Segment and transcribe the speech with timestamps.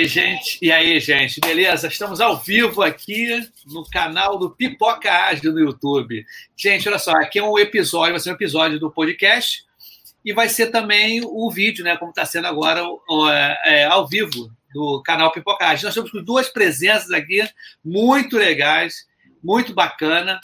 [0.00, 0.58] aí, gente?
[0.62, 1.40] E aí, gente?
[1.40, 1.86] Beleza?
[1.86, 6.24] Estamos ao vivo aqui no canal do Pipoca Ágil no YouTube.
[6.56, 9.62] Gente, olha só, aqui é um episódio, vai ser um episódio do podcast
[10.24, 11.98] e vai ser também o vídeo, né?
[11.98, 12.82] Como está sendo agora
[13.30, 15.86] é, é, ao vivo do canal Pipoca Ágil.
[15.86, 17.46] Nós temos duas presenças aqui
[17.84, 19.06] muito legais,
[19.44, 20.40] muito bacana,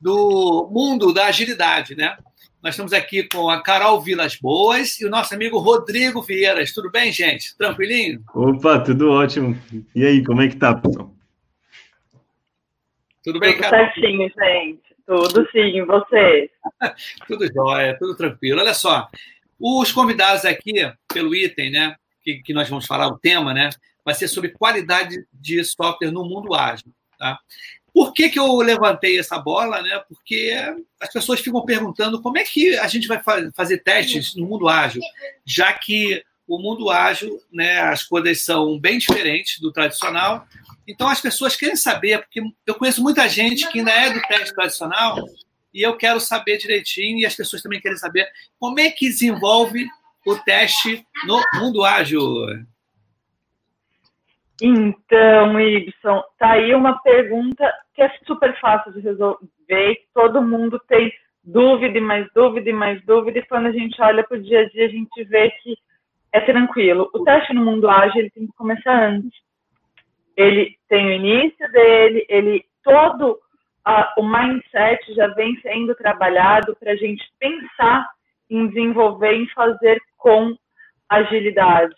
[0.00, 2.16] do mundo da agilidade, né?
[2.62, 6.72] Nós estamos aqui com a Carol Vilas Boas e o nosso amigo Rodrigo Vieiras.
[6.72, 7.56] Tudo bem, gente?
[7.56, 8.22] Tranquilinho?
[8.32, 9.60] Opa, tudo ótimo.
[9.92, 11.12] E aí, como é que tá, pessoal?
[13.24, 13.84] Tudo bem, tudo Carol?
[13.92, 14.80] certinho, gente.
[15.04, 16.50] Tudo sim, você?
[17.26, 18.60] tudo jóia, tudo tranquilo.
[18.60, 19.08] Olha só,
[19.58, 23.70] os convidados aqui, pelo item, né, que, que nós vamos falar, o tema, né,
[24.04, 26.92] vai ser sobre qualidade de software no mundo ágil.
[27.18, 27.40] Tá?
[27.92, 29.82] Por que, que eu levantei essa bola?
[29.82, 30.02] Né?
[30.08, 30.54] Porque
[31.00, 33.20] as pessoas ficam perguntando como é que a gente vai
[33.54, 35.02] fazer testes no mundo ágil,
[35.44, 40.46] já que o mundo ágil, né, as coisas são bem diferentes do tradicional.
[40.86, 44.54] Então as pessoas querem saber, porque eu conheço muita gente que ainda é do teste
[44.54, 45.24] tradicional
[45.72, 48.28] e eu quero saber direitinho, e as pessoas também querem saber
[48.58, 49.86] como é que desenvolve
[50.26, 52.20] o teste no mundo ágil.
[54.60, 57.72] Então, Ibson, tá aí uma pergunta
[58.02, 61.12] é super fácil de resolver, todo mundo tem
[61.44, 64.60] dúvida e mais dúvida e mais dúvida, e quando a gente olha para o dia
[64.60, 65.76] a dia, a gente vê que
[66.32, 67.10] é tranquilo.
[67.12, 69.30] O teste no mundo ágil ele tem que começar antes.
[70.36, 73.38] Ele tem o início dele, ele todo
[74.16, 78.08] o mindset já vem sendo trabalhado para a gente pensar
[78.48, 80.56] em desenvolver, em fazer com
[81.08, 81.94] agilidade.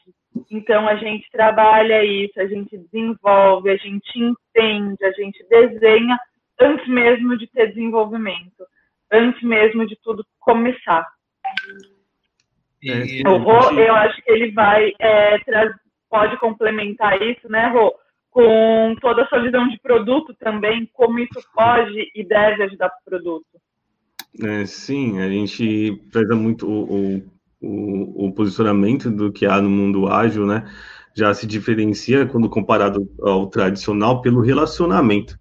[0.51, 6.19] Então, a gente trabalha isso, a gente desenvolve, a gente entende, a gente desenha
[6.61, 8.65] antes mesmo de ter desenvolvimento,
[9.13, 11.07] antes mesmo de tudo começar.
[12.83, 15.39] E, o Rô, eu acho que ele vai é,
[16.11, 17.95] pode complementar isso, né, Rô?
[18.31, 23.05] Com toda a sua visão de produto também, como isso pode e deve ajudar o
[23.09, 23.47] produto.
[24.43, 27.34] É, sim, a gente preza muito o, o
[27.65, 30.65] o, o posicionamento do que há no mundo ágil, né,
[31.15, 35.39] já se diferencia quando comparado ao tradicional pelo relacionamento,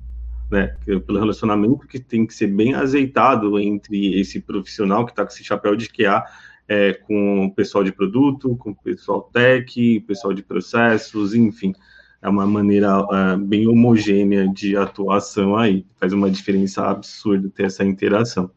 [0.51, 5.31] né, pelo relacionamento que tem que ser bem azeitado entre esse profissional que está com
[5.31, 6.23] esse chapéu de QA
[6.67, 11.73] é, com o pessoal de produto, com o pessoal tech, pessoal de processos, enfim,
[12.21, 17.83] é uma maneira é, bem homogênea de atuação aí, faz uma diferença absurda ter essa
[17.83, 18.49] interação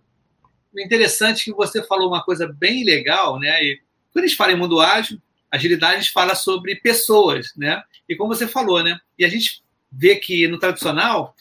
[0.84, 3.62] interessante que você falou uma coisa bem legal, né?
[3.62, 3.80] E
[4.12, 5.20] quando a gente fala em mundo ágil,
[5.50, 7.82] agilidade a gente fala sobre pessoas, né?
[8.08, 8.98] E como você falou, né?
[9.18, 11.34] E a gente vê que no tradicional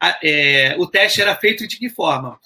[0.00, 2.38] a, é, o teste era feito de que forma?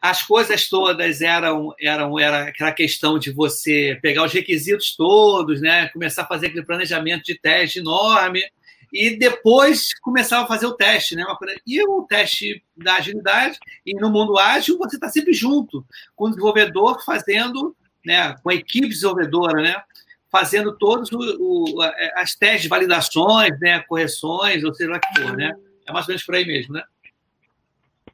[0.00, 5.88] As coisas todas eram, eram era aquela questão de você pegar os requisitos todos, né?
[5.88, 8.42] Começar a fazer aquele planejamento de teste enorme
[8.92, 11.24] e depois começava a fazer o teste, né?
[11.66, 16.30] E o teste da agilidade, e no mundo ágil, você está sempre junto com o
[16.30, 19.82] desenvolvedor fazendo, né, com a equipe desenvolvedora, né?
[20.30, 21.82] Fazendo todos o, o,
[22.16, 25.52] as testes, validações, né, correções, ou seja lá que for, né?
[25.88, 26.82] É mais ou menos por aí mesmo, né?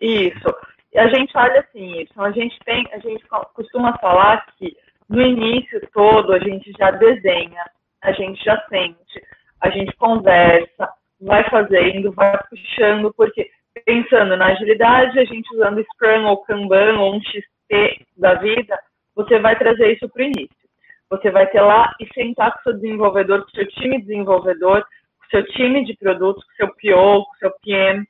[0.00, 0.54] Isso.
[0.94, 3.24] A gente olha assim, a gente tem, a gente
[3.54, 4.76] costuma falar que
[5.08, 7.64] no início todo a gente já desenha,
[8.02, 9.22] a gente já sente,
[9.62, 10.88] a gente conversa,
[11.20, 13.48] vai fazendo, vai puxando, porque
[13.86, 18.78] pensando na agilidade, a gente usando Scrum ou Kanban ou um XP da vida,
[19.14, 20.62] você vai trazer isso para o início.
[21.08, 24.82] Você vai ter lá e sentar com o seu desenvolvedor, com o seu time desenvolvedor,
[24.82, 28.04] com o seu time de produtos, com o seu PO, com o seu PM,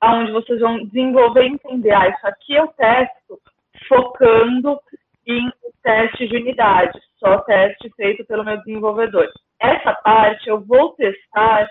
[0.00, 3.38] aonde vocês vão desenvolver e entender, ah, isso aqui eu testo
[3.86, 4.78] focando
[5.26, 5.50] em
[5.82, 9.28] teste de unidade, só teste feito pelo meu desenvolvedor.
[9.60, 11.68] Essa parte eu vou testar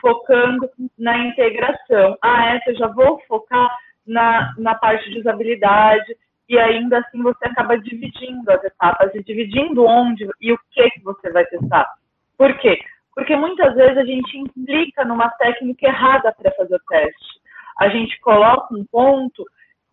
[0.00, 2.16] focando na integração.
[2.22, 3.70] Ah, essa eu já vou focar
[4.06, 6.16] na, na parte de usabilidade,
[6.48, 11.02] e ainda assim você acaba dividindo as etapas e dividindo onde e o que, que
[11.02, 11.88] você vai testar.
[12.36, 12.78] Por quê?
[13.14, 17.40] Porque muitas vezes a gente implica numa técnica errada para fazer o teste.
[17.78, 19.44] A gente coloca um ponto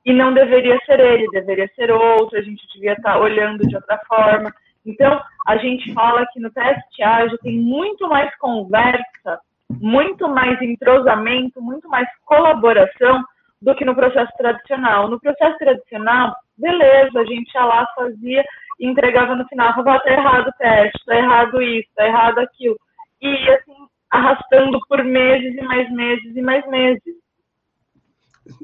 [0.05, 3.97] e não deveria ser ele, deveria ser outro, a gente devia estar olhando de outra
[4.07, 4.53] forma.
[4.89, 9.39] Então, a gente fala que no teste ágil tem muito mais conversa,
[9.69, 13.23] muito mais entrosamento, muito mais colaboração
[13.61, 15.09] do que no processo tradicional.
[15.09, 18.43] No processo tradicional, beleza, a gente ia lá, fazia
[18.79, 22.77] entregava no final, falava, tá errado o teste, tá errado isso, tá errado aquilo.
[23.21, 23.73] E assim,
[24.09, 27.15] arrastando por meses e mais meses e mais meses.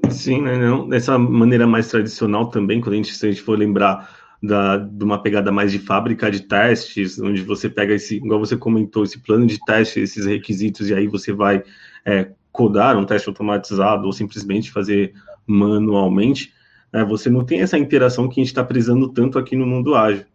[0.10, 3.58] Sim, né, não, dessa maneira mais tradicional também, quando a gente, se a gente for
[3.58, 4.10] lembrar
[4.46, 8.56] da, de uma pegada mais de fábrica de testes, onde você pega esse, igual você
[8.56, 11.64] comentou, esse plano de teste, esses requisitos, e aí você vai
[12.06, 15.14] é, codar um teste automatizado ou simplesmente fazer
[15.46, 16.54] manualmente,
[16.92, 19.96] né, você não tem essa interação que a gente está precisando tanto aqui no mundo
[19.96, 20.26] ágil.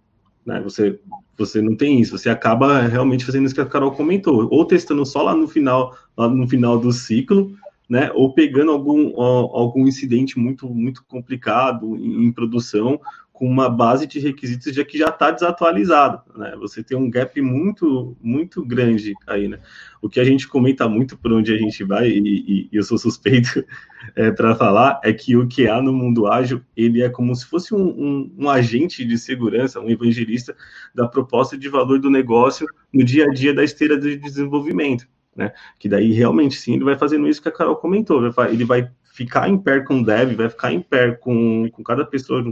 [0.44, 0.60] Né?
[0.62, 0.98] Você,
[1.36, 5.04] você não tem isso, você acaba realmente fazendo isso que a Carol comentou, ou testando
[5.06, 7.54] só lá no final, lá no final do ciclo,
[7.88, 13.00] né, ou pegando algum, algum incidente muito, muito complicado em, em produção,
[13.40, 16.54] com uma base de requisitos já que já está desatualizada, né?
[16.58, 19.58] Você tem um gap muito muito grande aí, né?
[20.02, 22.98] O que a gente comenta muito por onde a gente vai e, e, eu sou
[22.98, 23.64] suspeito
[24.14, 27.46] é, para falar é que o que há no mundo ágil ele é como se
[27.46, 30.54] fosse um, um, um, agente de segurança, um evangelista
[30.94, 35.50] da proposta de valor do negócio no dia a dia da esteira de desenvolvimento, né?
[35.78, 39.48] Que daí realmente sim ele vai fazendo isso que a Carol comentou, ele vai ficar
[39.48, 42.44] em pé com o dev, vai ficar em pé com, com cada pessoa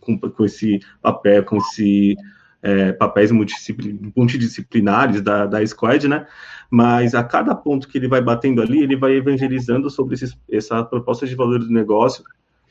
[0.00, 2.16] com, com esse papel, com esse
[2.62, 6.26] é, papéis multidisciplinares da, da Squad, né?
[6.70, 10.82] Mas a cada ponto que ele vai batendo ali, ele vai evangelizando sobre esses, essa
[10.84, 12.24] proposta de valor do negócio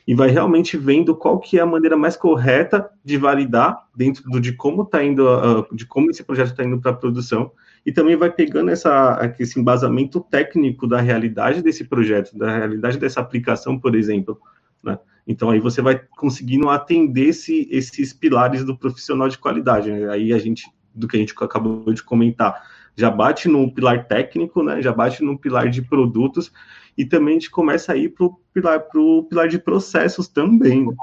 [0.07, 4.39] e vai realmente vendo qual que é a maneira mais correta de validar dentro do,
[4.39, 7.51] de como está indo, uh, de como esse projeto está indo para a produção
[7.85, 13.19] e também vai pegando essa, esse embasamento técnico da realidade desse projeto, da realidade dessa
[13.19, 14.39] aplicação, por exemplo,
[14.83, 14.97] né?
[15.31, 19.91] Então aí você vai conseguindo atender esse, esses pilares do profissional de qualidade.
[19.91, 20.09] Né?
[20.09, 22.61] Aí a gente, do que a gente acabou de comentar,
[22.95, 24.81] já bate no pilar técnico, né?
[24.81, 26.51] Já bate no pilar de produtos
[26.97, 30.85] e também a gente começa a ir para o pilar, pro pilar de processos também.
[30.85, 30.93] Né?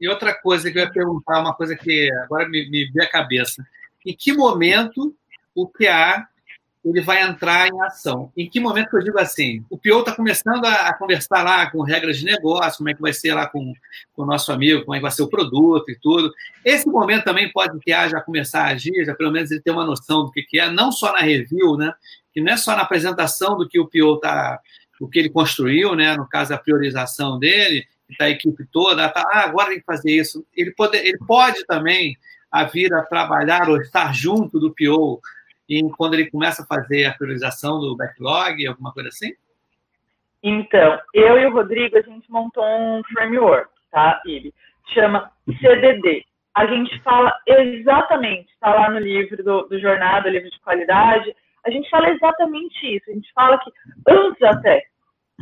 [0.00, 3.10] E outra coisa que eu ia perguntar, uma coisa que agora me, me veio a
[3.10, 3.64] cabeça.
[4.04, 5.14] Em que momento
[5.54, 6.26] o QA
[6.84, 8.32] ele vai entrar em ação.
[8.36, 9.62] Em que momento que eu digo assim?
[9.68, 13.02] O PO está começando a, a, conversar lá com regras de negócio, como é que
[13.02, 13.72] vai ser lá com,
[14.14, 16.32] com o nosso amigo, como é que vai ser o produto e tudo.
[16.64, 19.84] Esse momento também pode que já começar a agir, já pelo menos ele ter uma
[19.84, 21.92] noção do que, que é, não só na review, né?
[22.32, 24.58] Que não é só na apresentação do que o PO está,
[25.00, 26.16] o que ele construiu, né?
[26.16, 30.12] No caso, a priorização dele, está a equipe toda, tá, ah, agora tem que fazer
[30.12, 30.44] isso.
[30.56, 32.16] Ele pode, ele pode também
[32.50, 35.20] a vir a trabalhar ou estar junto do PO
[35.70, 39.32] e quando ele começa a fazer a priorização do backlog, alguma coisa assim?
[40.42, 44.52] Então, eu e o Rodrigo, a gente montou um framework, tá, Ibi?
[44.92, 45.30] Chama
[45.60, 46.24] CDD.
[46.56, 51.32] A gente fala exatamente, está lá no livro do, do Jornada, livro de qualidade,
[51.64, 53.08] a gente fala exatamente isso.
[53.08, 53.70] A gente fala que
[54.08, 54.82] antes até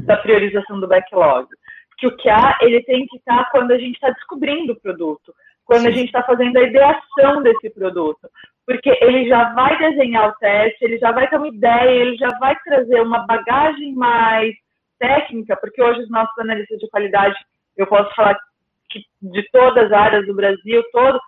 [0.00, 1.48] da priorização do backlog,
[1.96, 4.80] que o que há, ele tem que estar tá quando a gente está descobrindo o
[4.80, 5.34] produto,
[5.64, 5.88] quando Sim.
[5.88, 8.28] a gente está fazendo a ideação desse produto
[8.68, 12.28] porque ele já vai desenhar o teste, ele já vai ter uma ideia, ele já
[12.38, 14.54] vai trazer uma bagagem mais
[14.98, 17.34] técnica, porque hoje os nossos analistas de qualidade,
[17.78, 18.38] eu posso falar
[18.90, 21.18] que de todas as áreas do Brasil, todo,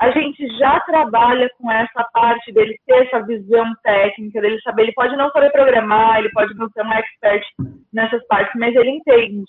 [0.00, 4.94] a gente já trabalha com essa parte dele ter essa visão técnica, dele saber, ele
[4.94, 7.44] pode não saber programar, ele pode não ser um expert
[7.92, 9.44] nessas partes, mas ele entende.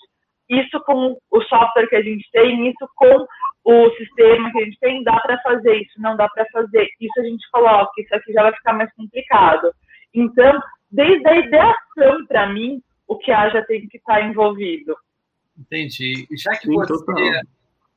[0.48, 3.26] Isso com o software que a gente tem, isso com
[3.64, 7.20] o sistema que a gente tem, dá para fazer isso, não dá para fazer, isso
[7.20, 9.70] a gente coloca, isso aqui já vai ficar mais complicado.
[10.14, 10.58] Então,
[10.90, 14.96] desde a ideação, para mim, o que há já tem que estar tá envolvido.
[15.58, 16.26] Entendi.
[16.36, 17.40] Já que, você,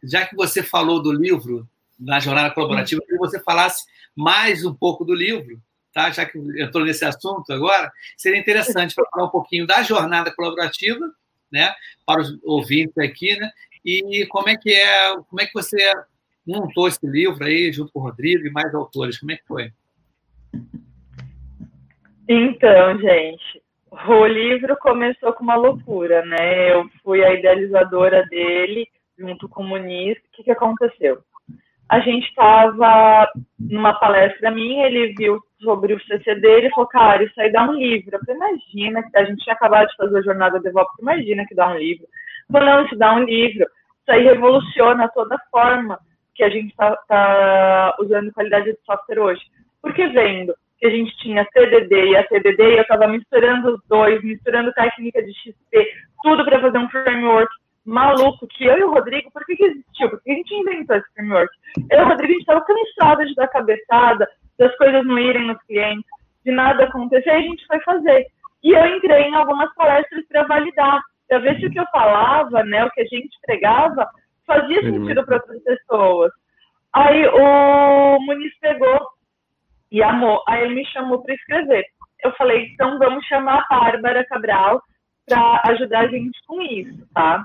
[0.04, 1.68] já que você falou do livro,
[2.00, 3.86] na jornada colaborativa, eu queria que você falasse
[4.16, 5.62] mais um pouco do livro,
[5.94, 6.10] tá?
[6.10, 11.12] já que entrou nesse assunto agora, seria interessante para falar um pouquinho da jornada colaborativa,
[11.52, 11.74] né,
[12.06, 13.50] para os ouvintes aqui, né,
[13.84, 15.78] e como é que é, como é que você
[16.48, 19.20] montou esse livro aí junto com o Rodrigo e mais autores?
[19.20, 19.72] Como é que foi?
[22.28, 26.72] Então, gente, o livro começou com uma loucura, né?
[26.72, 30.18] Eu fui a idealizadora dele junto com o Muniz.
[30.18, 31.20] O que, que aconteceu?
[31.90, 33.30] A gente estava
[33.60, 37.74] numa palestra minha, ele viu sobre o CCD, ele falou, cara, isso aí dá um
[37.74, 38.16] livro.
[38.16, 41.46] Eu falei, imagina, que a gente tinha acabado de fazer a jornada de DevOps, imagina
[41.46, 42.06] que dá um livro.
[42.52, 43.64] Falou, não, isso dá um livro.
[43.64, 46.00] Isso aí revoluciona toda a forma
[46.36, 49.42] que a gente está tá usando qualidade de software hoje.
[49.82, 54.24] Porque vendo que a gente tinha CDD e a CDD, eu estava misturando os dois,
[54.24, 55.88] misturando técnica de XP,
[56.24, 57.52] tudo para fazer um framework
[57.86, 60.10] maluco que eu e o Rodrigo, por que, que existiu?
[60.10, 61.54] Porque a gente inventou esse framework.
[61.90, 64.28] Eu e o Rodrigo, a gente estava cansado de dar cabeçada,
[64.62, 66.06] das coisas não irem nos clientes,
[66.46, 68.28] de nada acontecer, a gente foi fazer.
[68.64, 72.62] E eu entrei em algumas palestras para validar para ver se o que eu falava,
[72.66, 74.06] né, o que a gente pregava,
[74.46, 76.32] fazia sentido para outras pessoas.
[76.94, 79.00] Aí o Muniz pegou
[79.90, 80.44] e amou.
[80.46, 81.86] Aí ele me chamou para escrever.
[82.24, 84.84] Eu falei, então vamos chamar a Bárbara Cabral
[85.26, 87.44] para ajudar a gente com isso, tá?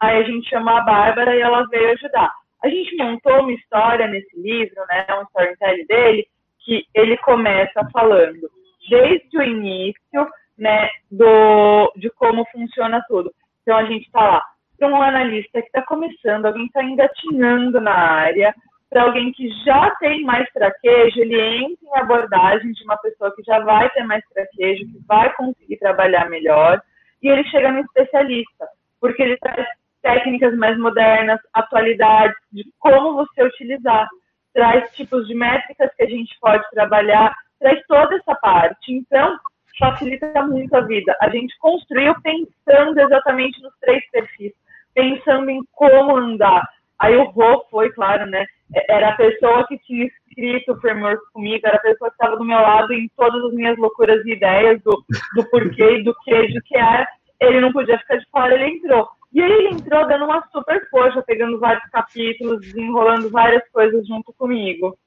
[0.00, 2.32] Aí a gente chamou a Bárbara e ela veio ajudar.
[2.64, 6.26] A gente montou uma história nesse livro, né, um storytelling dele,
[6.70, 8.48] que ele começa falando
[8.88, 13.32] desde o início, né, do, de como funciona tudo.
[13.62, 14.42] Então a gente está lá
[14.78, 18.54] para um analista que está começando, alguém está engatinhando na área,
[18.88, 23.42] para alguém que já tem mais traquejo, ele entra em abordagem de uma pessoa que
[23.42, 26.80] já vai ter mais traquejo, que vai conseguir trabalhar melhor,
[27.20, 28.68] e ele chega no especialista,
[29.00, 29.66] porque ele traz
[30.02, 34.08] técnicas mais modernas, atualidades de como você utilizar,
[34.52, 38.92] traz tipos de métricas que a gente pode trabalhar, traz toda essa parte.
[38.92, 39.38] Então,
[39.78, 41.16] facilita muito a vida.
[41.20, 44.52] A gente construiu pensando exatamente nos três perfis,
[44.94, 46.62] pensando em como andar.
[46.98, 48.44] Aí o Rô foi, claro, né?
[48.88, 52.44] Era a pessoa que tinha escrito o framework comigo, era a pessoa que estava do
[52.44, 55.02] meu lado em todas as minhas loucuras e ideias do,
[55.34, 57.08] do porquê, do que, do que era.
[57.40, 59.08] Ele não podia ficar de fora, ele entrou.
[59.32, 64.32] E aí ele entrou dando uma super força, pegando vários capítulos, desenrolando várias coisas junto
[64.32, 64.98] comigo.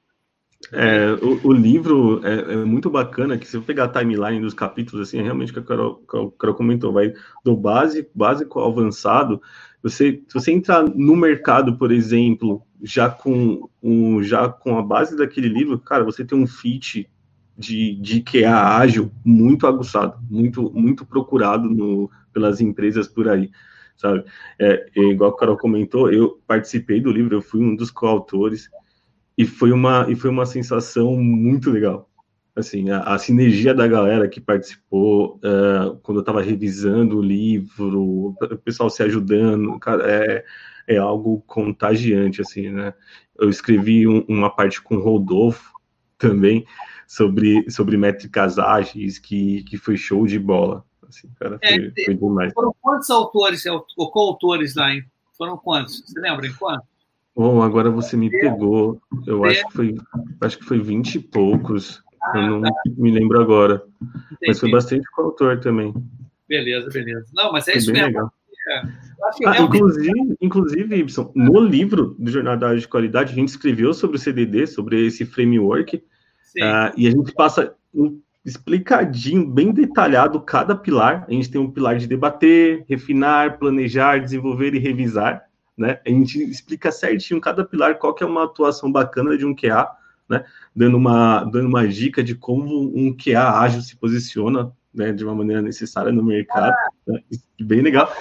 [0.72, 4.54] É, o, o, livro é, é, muito bacana, que se eu pegar a timeline dos
[4.54, 7.12] capítulos, assim, é realmente o que a Carol, a Carol comentou, vai
[7.44, 9.42] do básico, básico ao avançado.
[9.82, 15.16] Você, se você entrar no mercado, por exemplo, já com, um, já com a base
[15.16, 17.10] daquele livro, cara, você tem um fit
[17.58, 23.50] de, de QA ágil muito aguçado, muito, muito procurado no, pelas empresas por aí
[23.96, 24.24] sabe?
[24.58, 28.68] É, igual o Carol comentou, eu participei do livro, eu fui um dos coautores
[29.36, 32.08] e foi uma e foi uma sensação muito legal.
[32.56, 38.36] Assim, a, a sinergia da galera que participou uh, quando eu estava revisando o livro,
[38.40, 40.44] o pessoal se ajudando, cara, é,
[40.86, 42.94] é algo contagiante, assim, né?
[43.36, 45.72] Eu escrevi um, uma parte com o Rodolfo
[46.16, 46.64] também
[47.08, 50.84] sobre, sobre métricas ágeis, que, que foi show de bola.
[51.14, 52.52] Assim, cara, é, foi, é, foi demais.
[52.52, 54.92] Foram quantos autores ou coautores lá?
[54.92, 55.04] Hein?
[55.36, 56.02] Foram quantos?
[56.06, 56.86] Você lembra em quantos?
[57.36, 59.00] Bom, agora você me pegou.
[59.26, 59.94] Eu acho que foi,
[60.40, 62.02] acho que foi 20 e poucos.
[62.22, 62.70] Ah, eu não tá.
[62.96, 63.82] me lembro agora.
[64.00, 64.38] Entendi.
[64.46, 65.92] Mas foi bastante coautor também.
[66.48, 67.26] Beleza, beleza.
[67.34, 68.06] Não, mas é foi isso mesmo.
[68.06, 68.32] Legal.
[68.68, 68.82] É.
[69.46, 74.20] Ah, inclusive, inclusive, Ibson, no livro do Jornada de Qualidade, a gente escreveu sobre o
[74.20, 81.24] CDD, sobre esse framework, uh, e a gente passa um explicadinho, bem detalhado cada pilar.
[81.28, 85.44] A gente tem um pilar de debater, refinar, planejar, desenvolver e revisar.
[85.76, 85.98] Né?
[86.06, 89.88] A gente explica certinho cada pilar qual que é uma atuação bacana de um QA,
[90.28, 90.44] né?
[90.76, 95.12] dando, uma, dando uma dica de como um QA ágil se posiciona né?
[95.12, 96.74] de uma maneira necessária no mercado.
[97.06, 97.20] Né?
[97.60, 98.12] Bem legal.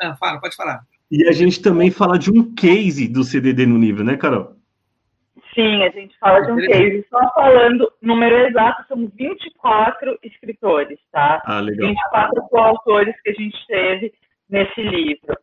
[0.00, 0.84] Ah, fala, pode falar.
[1.10, 4.56] E a gente também fala de um case do CDD no livro, né, Carol?
[5.54, 7.06] Sim, a gente fala de um case.
[7.08, 11.40] Só falando, número exato, são 24 escritores, tá?
[11.44, 11.88] Ah, legal.
[11.88, 14.12] 24 coautores que a gente teve
[14.50, 15.36] nesse livro.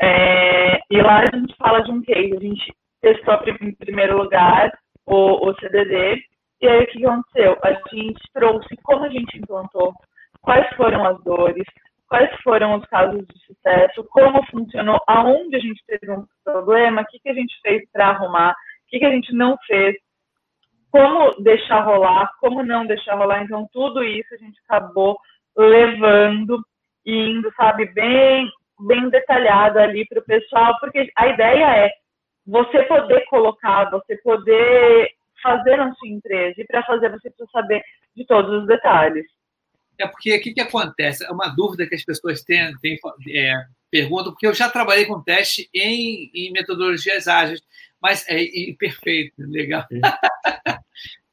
[0.00, 2.36] É, e lá a gente fala de um case.
[2.36, 4.72] A gente testou em primeiro lugar
[5.04, 6.22] o, o CDD.
[6.60, 7.58] E aí o que aconteceu?
[7.62, 9.92] A gente trouxe como a gente implantou,
[10.40, 11.66] quais foram as dores,
[12.08, 17.06] quais foram os casos de sucesso, como funcionou, aonde a gente teve um problema, o
[17.06, 18.54] que, que a gente fez para arrumar
[18.88, 19.96] que, que a gente não fez,
[20.90, 23.42] como deixar rolar, como não deixar rolar.
[23.42, 25.18] Então, tudo isso a gente acabou
[25.56, 26.60] levando
[27.04, 28.48] e indo, sabe, bem,
[28.80, 31.90] bem detalhado ali para o pessoal, porque a ideia é
[32.46, 35.10] você poder colocar, você poder
[35.42, 37.82] fazer na sua empresa, e para fazer você precisa saber
[38.16, 39.26] de todos os detalhes.
[39.98, 41.24] É porque o que, que acontece?
[41.24, 42.98] É uma dúvida que as pessoas têm, têm
[43.30, 43.52] é,
[43.90, 47.62] perguntam, porque eu já trabalhei com teste em, em metodologias ágeis
[48.00, 49.86] mas é e, perfeito, legal.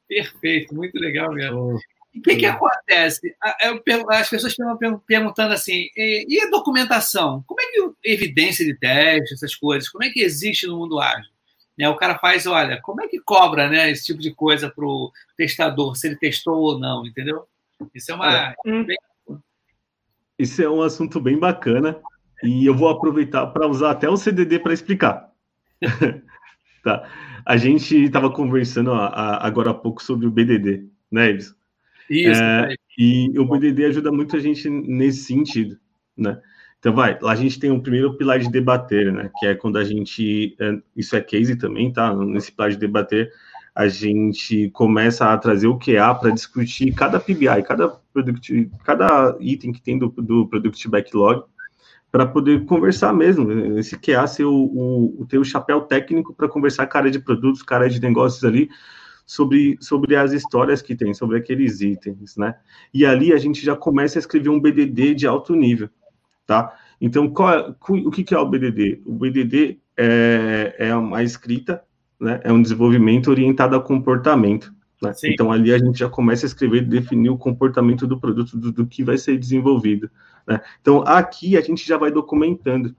[0.08, 1.78] perfeito, muito legal mesmo.
[2.16, 3.34] O que, que acontece?
[4.10, 7.42] As pessoas estão perguntando assim: e a documentação?
[7.46, 11.32] Como é que evidência de teste, essas coisas, como é que existe no mundo ágil?
[11.76, 14.84] Né, o cara faz, olha, como é que cobra né, esse tipo de coisa para
[14.84, 17.48] o testador, se ele testou ou não, entendeu?
[17.92, 18.54] Isso é uma.
[18.64, 18.86] Hum.
[20.38, 22.00] Isso é um assunto bem bacana
[22.42, 25.30] e eu vou aproveitar para usar até o CDD para explicar.
[26.84, 27.08] Tá.
[27.46, 31.54] A gente estava conversando a, agora há pouco sobre o BDD, né, Edson?
[32.10, 32.42] Isso.
[32.42, 35.78] É, e o BDD ajuda muito a gente nesse sentido,
[36.16, 36.38] né?
[36.78, 39.30] Então, vai, lá a gente tem o um primeiro pilar de debater, né?
[39.38, 40.54] Que é quando a gente.
[40.60, 42.14] É, isso é case também, tá?
[42.14, 43.32] Nesse pilar de debater,
[43.74, 49.72] a gente começa a trazer o QA para discutir cada PBI, cada, product, cada item
[49.72, 51.44] que tem do, do Product Backlog,
[52.14, 53.50] para poder conversar mesmo.
[53.76, 57.18] Esse QA ser o, o, ter o chapéu técnico para conversar com a área de
[57.18, 58.70] produtos, com a área de negócios ali,
[59.26, 62.54] sobre, sobre as histórias que tem, sobre aqueles itens, né?
[62.94, 65.90] E ali a gente já começa a escrever um BDD de alto nível,
[66.46, 66.72] tá?
[67.00, 69.02] Então, qual é, o que, que é o BDD?
[69.04, 71.82] O BDD é, é uma escrita,
[72.20, 74.72] né, é um desenvolvimento orientado a comportamento.
[75.02, 75.12] Né?
[75.24, 78.72] Então, ali a gente já começa a escrever e definir o comportamento do produto, do,
[78.72, 80.10] do que vai ser desenvolvido.
[80.46, 80.60] Né?
[80.80, 82.94] Então, aqui a gente já vai documentando.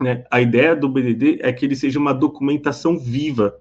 [0.00, 0.24] Né?
[0.30, 3.58] A ideia do BDD é que ele seja uma documentação viva.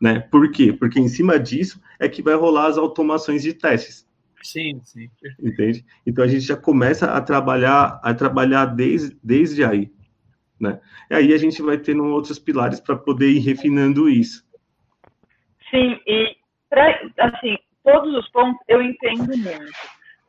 [0.00, 0.20] Né?
[0.20, 0.72] Por quê?
[0.72, 4.06] Porque em cima disso é que vai rolar as automações de testes.
[4.42, 5.08] Sim, sim.
[5.42, 5.84] Entende?
[6.06, 9.90] Então a gente já começa a trabalhar, a trabalhar desde, desde aí.
[10.60, 10.78] Né?
[11.10, 14.44] E aí a gente vai tendo outros pilares para poder ir refinando isso.
[15.70, 16.36] Sim, e
[16.74, 19.72] pra, assim, todos os pontos eu entendo muito.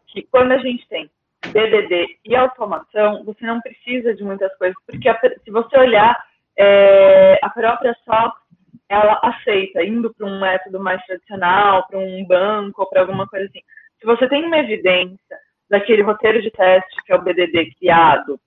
[0.08, 1.10] Que quando a gente tem
[1.48, 6.18] BDD e automação, você não precisa de muitas coisas, porque a, se você olhar,
[6.58, 8.40] é, a própria SOX,
[8.88, 13.46] ela aceita, indo para um método mais tradicional, para um banco, ou para alguma coisa
[13.46, 13.62] assim
[14.00, 15.38] se você tem uma evidência
[15.68, 18.40] daquele roteiro de teste que é o BDD criado,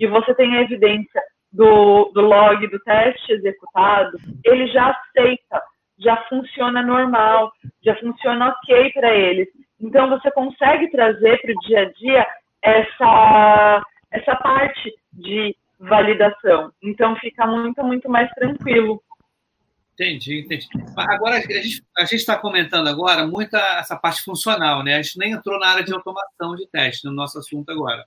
[0.00, 1.22] e você tem a evidência
[1.52, 5.62] do, do log do teste executado, ele já aceita,
[5.98, 9.48] já funciona normal, já funciona ok para eles.
[9.80, 12.26] Então, você consegue trazer para o dia a dia
[12.62, 16.72] essa, essa parte de validação.
[16.82, 19.02] Então, fica muito, muito mais tranquilo.
[19.94, 20.66] Entendi, entendi.
[20.96, 24.96] Agora, a gente está comentando agora muito essa parte funcional, né?
[24.96, 28.04] A gente nem entrou na área de automação de teste, no nosso assunto agora.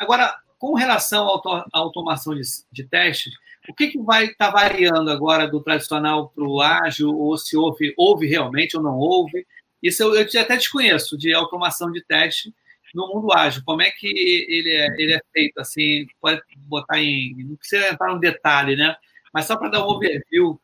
[0.00, 2.40] Agora, com relação à automação de,
[2.72, 3.34] de testes,
[3.68, 7.54] o que, que vai estar tá variando agora do tradicional para o ágil, ou se
[7.54, 9.46] houve, houve realmente ou não houve?
[9.82, 12.52] Isso eu, eu até desconheço, de automação de teste
[12.94, 13.62] no mundo ágil.
[13.64, 17.34] Como é que ele é, ele é feito, assim, pode botar em...
[17.44, 18.96] Não precisa entrar no detalhe, né?
[19.32, 20.58] Mas só para dar um overview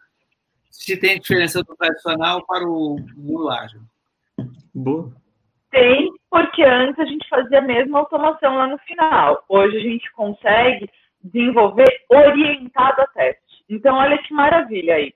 [0.70, 3.82] se tem diferença do tradicional para o mundo ágil.
[4.74, 5.14] Boa.
[5.70, 9.44] Tem, porque antes a gente fazia a mesma automação lá no final.
[9.48, 10.88] Hoje a gente consegue
[11.22, 13.64] desenvolver orientado a teste.
[13.68, 15.12] Então, olha que maravilha, Y.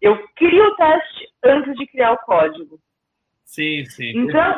[0.00, 2.78] Eu crio o teste antes de criar o código.
[3.44, 4.12] Sim, sim.
[4.16, 4.56] Então,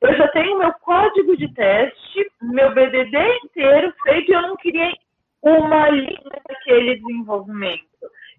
[0.00, 4.94] eu já tenho meu código de teste, meu BDD inteiro feito e eu não criei
[5.42, 7.82] uma linha daquele desenvolvimento.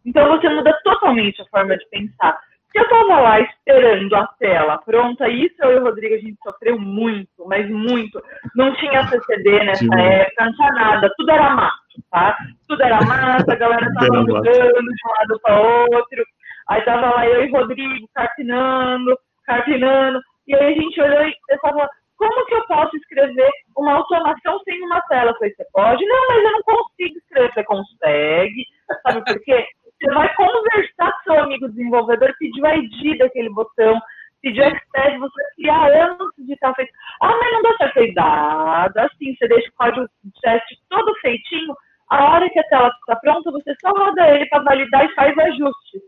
[0.06, 2.40] Então você muda totalmente a forma de pensar.
[2.76, 6.80] Eu estava lá esperando a tela pronta, isso eu e o Rodrigo a gente sofreu
[6.80, 8.22] muito, mas muito.
[8.56, 10.00] Não tinha CCD nessa Sim.
[10.00, 12.38] época, não tinha nada, tudo era mato, tá?
[12.68, 16.24] Tudo era mato, a galera tava mudando de um lado para outro.
[16.70, 20.20] Aí tava lá eu e o Rodrigo carpinando, carpinando.
[20.48, 24.80] E aí a gente olhou e pensava, como que eu posso escrever uma automação sem
[24.84, 25.32] uma tela?
[25.32, 26.06] Eu falei, você pode?
[26.06, 27.54] Não, mas eu não consigo escrever.
[27.54, 28.66] Você consegue,
[29.04, 29.66] sabe por quê?
[30.02, 33.99] Você vai conversar com seu amigo desenvolvedor, pedir o ID daquele botão,
[34.41, 36.91] pedir o expert, você vai criar anos de estar feito.
[37.21, 37.99] Ah, mas não dá certo.
[37.99, 41.73] Aí dá, dá assim, você deixa o código de teste todo feitinho,
[42.10, 45.38] a hora que a tela está pronta, você só roda ele para validar e faz
[45.38, 46.02] ajustes.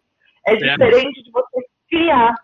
[0.48, 2.36] É diferente de você criar.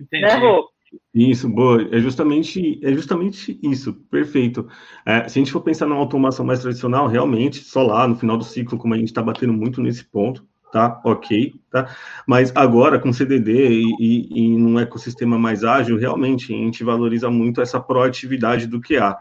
[0.00, 0.22] Entendi.
[0.22, 0.68] Né, Rô?
[1.14, 1.82] Isso, boa.
[1.94, 4.68] É justamente, é justamente isso, perfeito.
[5.04, 8.36] É, se a gente for pensar numa automação mais tradicional, realmente, só lá no final
[8.36, 11.00] do ciclo, como a gente está batendo muito nesse ponto, tá?
[11.04, 11.94] Ok, tá?
[12.26, 17.30] Mas agora, com CDD e, e, e num ecossistema mais ágil, realmente, a gente valoriza
[17.30, 19.18] muito essa proatividade do há.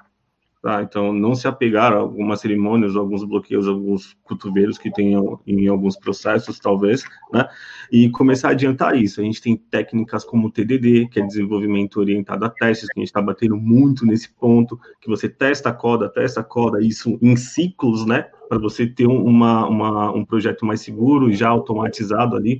[0.67, 0.83] Tá?
[0.83, 5.13] Então, não se apegar a algumas cerimônias, alguns bloqueios, alguns cotovelos que tem
[5.47, 7.47] em alguns processos, talvez, né?
[7.89, 9.21] E começar a adiantar isso.
[9.21, 13.01] A gente tem técnicas como o TDD, que é desenvolvimento orientado a testes, que a
[13.01, 17.17] gente está batendo muito nesse ponto, que você testa a coda, testa a coda, isso
[17.21, 18.23] em ciclos, né?
[18.49, 22.59] Para você ter uma, uma, um projeto mais seguro, já automatizado ali,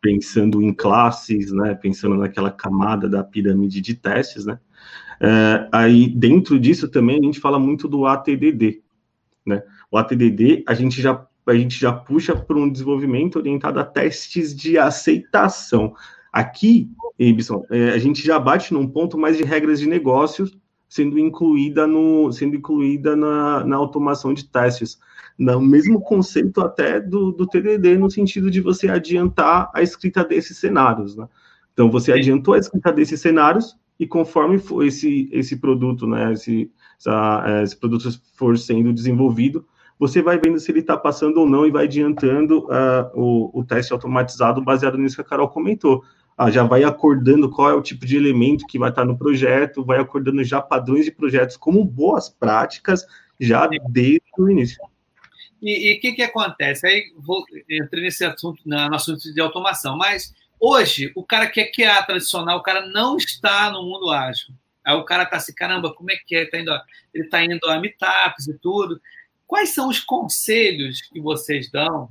[0.00, 1.74] pensando em classes, né?
[1.74, 4.58] Pensando naquela camada da pirâmide de testes, né?
[5.20, 8.82] É, aí, dentro disso também, a gente fala muito do ATDD,
[9.46, 9.62] né?
[9.90, 14.54] O ATDD, a gente já, a gente já puxa para um desenvolvimento orientado a testes
[14.54, 15.94] de aceitação.
[16.32, 20.56] Aqui, Ibson, é, a gente já bate num ponto mais de regras de negócios
[20.94, 24.96] sendo incluída, no, sendo incluída na, na automação de testes.
[25.36, 30.56] No mesmo conceito até do, do TDD, no sentido de você adiantar a escrita desses
[30.56, 31.28] cenários, né?
[31.72, 36.70] Então, você adiantou a escrita desses cenários, e conforme for esse, esse produto, né, esse,
[36.98, 39.66] essa, é, esse produto for sendo desenvolvido,
[39.98, 43.64] você vai vendo se ele está passando ou não e vai adiantando uh, o, o
[43.64, 46.02] teste automatizado baseado nisso que a Carol comentou.
[46.36, 49.16] Ah, já vai acordando qual é o tipo de elemento que vai estar tá no
[49.16, 53.06] projeto, vai acordando já padrões de projetos como boas práticas
[53.38, 54.82] já desde o início.
[55.62, 56.86] E o que, que acontece?
[56.86, 60.34] Aí vou entrar nesse assunto, no assunto de automação, mas
[60.66, 64.54] Hoje, o cara que é QA tradicional, o cara não está no mundo ágil.
[64.82, 66.46] Aí o cara está assim, caramba, como é que é?
[66.46, 68.98] Tá indo a, ele está indo a meetups e tudo.
[69.46, 72.08] quais são os conselhos que vocês dão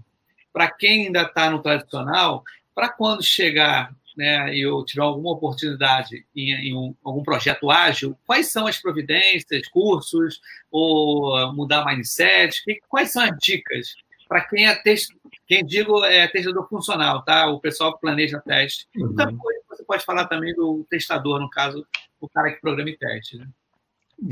[0.54, 2.44] para quem ainda está no tradicional,
[2.76, 8.16] para quando chegar né, e eu tiver alguma oportunidade em, em um, algum projeto ágil,
[8.24, 10.40] quais são as providências, cursos,
[10.70, 12.62] ou mudar mindset?
[12.88, 13.96] Quais são as dicas
[14.28, 15.16] para quem é teste,
[15.48, 17.48] quem digo é testador funcional, tá?
[17.48, 18.88] O pessoal que planeja teste.
[18.96, 19.12] Uhum.
[19.12, 19.38] Então,
[19.70, 21.86] você pode falar também do testador, no caso,
[22.20, 23.38] o cara que programa e teste.
[23.38, 23.48] Né?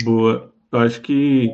[0.03, 0.53] Boa.
[0.71, 1.51] Eu acho que,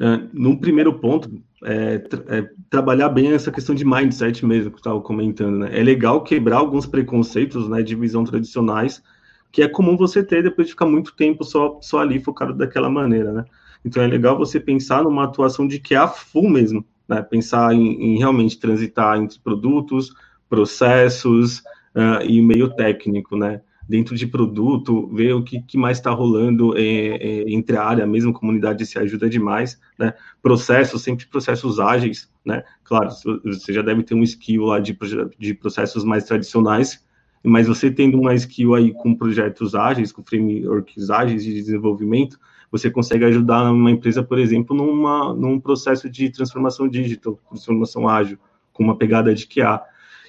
[0.00, 1.30] uh, num primeiro ponto,
[1.64, 5.58] é, é, trabalhar bem essa questão de mindset mesmo, que eu estava comentando.
[5.58, 5.78] Né?
[5.78, 9.02] É legal quebrar alguns preconceitos né, de visão tradicionais,
[9.50, 12.90] que é comum você ter depois de ficar muito tempo só, só ali focado daquela
[12.90, 13.32] maneira.
[13.32, 13.44] Né?
[13.84, 17.22] Então é legal você pensar numa atuação de que é a full mesmo, né?
[17.22, 20.12] pensar em, em realmente transitar entre produtos,
[20.48, 21.58] processos
[21.94, 23.60] uh, e meio técnico, né?
[23.88, 28.06] dentro de produto, ver o que, que mais está rolando é, é, entre a área,
[28.06, 30.12] mesmo comunidade se ajuda demais, né?
[30.42, 32.62] Processos, sempre processos ágeis, né?
[32.84, 33.08] Claro,
[33.42, 34.96] você já deve ter um skill lá de,
[35.38, 37.02] de processos mais tradicionais,
[37.42, 42.38] mas você tendo uma skill aí com projetos ágeis, com frameworks ágeis de desenvolvimento,
[42.70, 48.38] você consegue ajudar uma empresa, por exemplo, numa, num processo de transformação digital, transformação ágil,
[48.72, 49.82] com uma pegada de QA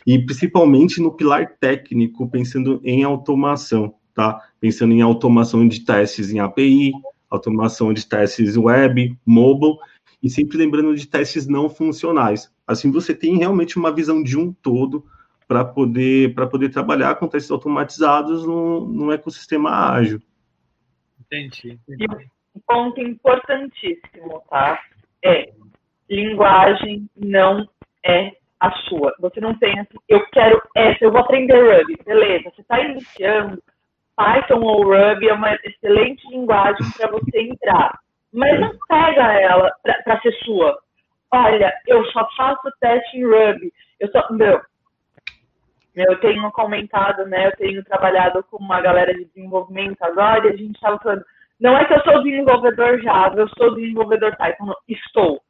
[0.05, 4.41] e principalmente no pilar técnico, pensando em automação, tá?
[4.59, 6.93] Pensando em automação de testes em API,
[7.29, 9.77] automação de testes web, mobile,
[10.21, 12.51] e sempre lembrando de testes não funcionais.
[12.65, 15.05] Assim você tem realmente uma visão de um todo
[15.47, 20.21] para poder poder trabalhar com testes automatizados no, no ecossistema ágil.
[21.31, 21.79] Entendi.
[21.87, 22.05] E
[22.55, 24.81] um ponto importantíssimo, tá?
[25.23, 25.51] É
[26.09, 27.67] linguagem não
[28.03, 29.13] é a sua.
[29.19, 31.97] Você não assim, eu quero essa, eu vou aprender Ruby.
[32.03, 33.61] Beleza, você está iniciando.
[34.15, 37.99] Python ou Ruby é uma excelente linguagem para você entrar.
[38.33, 40.77] Mas não pega ela para ser sua.
[41.31, 43.71] Olha, eu só faço teste em Ruby.
[43.99, 44.27] Eu só.
[44.31, 44.61] Meu,
[46.07, 47.47] eu tenho comentado, né?
[47.47, 51.25] Eu tenho trabalhado com uma galera de desenvolvimento agora e a gente estava falando.
[51.59, 54.73] Não é que eu sou desenvolvedor Java, eu sou desenvolvedor Python.
[54.87, 55.41] Estou.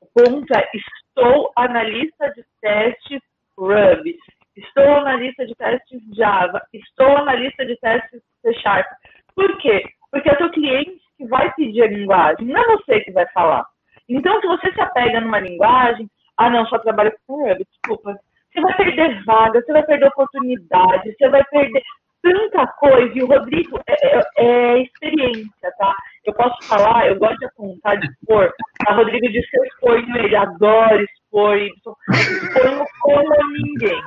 [0.00, 3.20] O ponto é, estou analista de testes
[3.58, 4.16] Ruby,
[4.56, 8.86] estou analista de testes Java, estou analista de testes C Sharp.
[9.34, 9.84] Por quê?
[10.10, 13.26] Porque é o teu cliente que vai pedir a linguagem, não é você que vai
[13.28, 13.66] falar.
[14.08, 18.18] Então, se você se apega numa linguagem, ah, não, só trabalho com Ruby, desculpa,
[18.52, 21.82] você vai perder vaga, você vai perder oportunidade, você vai perder
[22.22, 23.12] tanta coisa.
[23.16, 25.94] E o Rodrigo é, é, é experiência, tá?
[26.24, 28.52] Eu posso falar, eu gosto de apontar, de expor.
[28.86, 34.02] A Rodrigo disse que eu exponho ele, adoro expor, exponho como ninguém.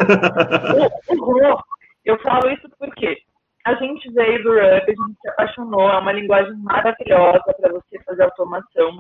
[1.10, 1.63] O, o Rô,
[2.06, 3.17] eu falo isso porque
[3.65, 7.99] a gente veio do Ruby, a gente se apaixonou, é uma linguagem maravilhosa para você
[8.04, 8.99] fazer automação.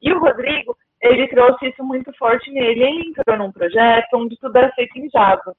[0.00, 2.82] E o Rodrigo, ele trouxe isso muito forte nele.
[2.82, 5.54] Ele entrou num projeto onde tudo era feito em Java.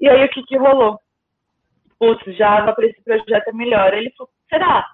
[0.00, 0.98] E aí o que, que rolou?
[1.98, 3.92] Putz, Java para esse projeto é melhor.
[3.92, 4.86] Ele falou, será?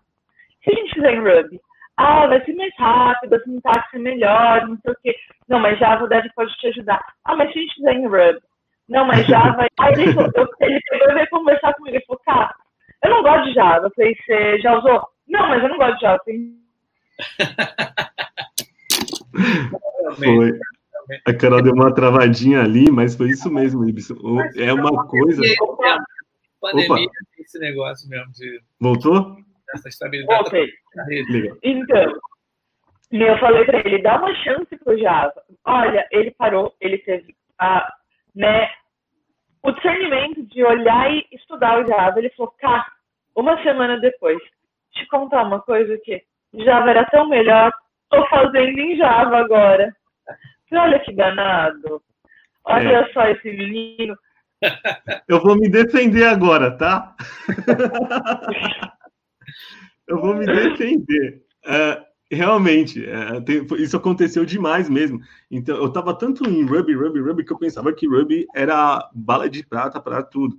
[0.65, 1.61] Se a gente fizer em Ruby,
[1.97, 5.17] ah, vai ser mais rápido, a sintaxe é melhor, não sei o quê.
[5.49, 7.01] Não, mas Java deve pode te ajudar.
[7.25, 8.41] Ah, mas se a gente fizer em Ruby.
[8.89, 9.67] Não, mas Java.
[9.79, 11.97] Aí ele, eu, ele pegou e veio conversar comigo.
[11.97, 12.55] Ele falou, cara,
[13.05, 13.87] eu não gosto de Java.
[13.87, 15.07] Eu falei, você já usou?
[15.29, 16.23] Não, mas eu não gosto de Java.
[20.17, 20.59] Foi.
[21.25, 24.17] A Carol deu uma travadinha ali, mas foi isso mesmo, Ibson.
[24.57, 25.41] É uma coisa.
[26.61, 28.61] Pandemia, esse negócio mesmo de.
[28.81, 29.37] Voltou?
[29.75, 30.43] essa estabilidade.
[30.43, 30.73] Voltei.
[31.63, 32.13] Então,
[33.13, 35.43] eu falei para ele, dá uma chance pro Java.
[35.65, 37.93] Olha, ele parou, ele teve a,
[38.35, 38.71] né,
[39.63, 42.19] o discernimento de olhar e estudar o Java.
[42.19, 42.87] Ele falou, cá,
[43.35, 44.39] uma semana depois,
[44.93, 46.23] te contar uma coisa que
[46.55, 47.73] Java era tão melhor,
[48.11, 49.95] tô fazendo em Java agora.
[50.73, 52.03] Olha que danado.
[52.65, 53.13] Olha é.
[53.13, 54.17] só esse menino.
[55.29, 57.15] Eu vou me defender agora, tá?
[60.09, 61.43] Eu vou me defender.
[61.65, 65.21] É, realmente, é, tem, isso aconteceu demais mesmo.
[65.51, 69.51] Então, eu estava tanto em Ruby, Ruby, Ruby, que eu pensava que Ruby era bala
[69.51, 70.57] de prata para tudo,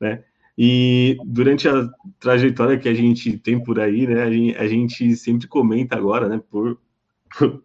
[0.00, 0.24] né?
[0.60, 5.14] E durante a trajetória que a gente tem por aí, né, a gente, a gente
[5.14, 6.76] sempre comenta agora, né, por,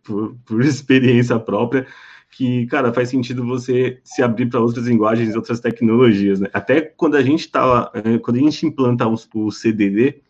[0.03, 1.85] por, por, experiência própria,
[2.31, 6.49] que, cara, faz sentido você se abrir para outras linguagens, outras tecnologias, né?
[6.53, 10.21] Até quando a gente tá, é, quando a gente implanta o, CDD,